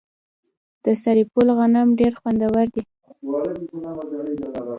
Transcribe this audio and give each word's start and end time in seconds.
د 0.83 0.85
سرپل 1.01 1.47
غنم 1.57 1.87
ډیر 1.99 2.13
خوندور 2.19 2.67
دي. 2.73 2.81